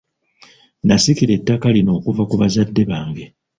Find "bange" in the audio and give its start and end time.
2.89-3.25